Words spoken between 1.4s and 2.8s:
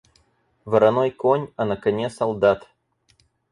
а на коне солдат!